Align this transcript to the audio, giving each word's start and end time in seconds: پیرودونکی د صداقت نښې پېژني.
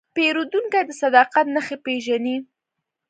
پیرودونکی 0.15 0.81
د 0.87 0.89
صداقت 1.01 1.45
نښې 1.55 1.77
پېژني. 1.85 2.37